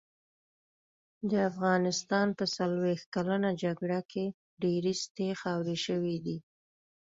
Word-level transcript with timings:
د 1.31 1.31
افغانستان 1.49 2.27
په 2.37 2.45
څلوښت 2.55 3.05
کلنه 3.15 3.49
جګړه 3.63 3.99
کې 4.11 4.25
ډېرې 4.63 4.93
سټې 5.01 5.29
خاورې 5.41 5.77
شوې 5.85 6.15
دي. 6.25 6.37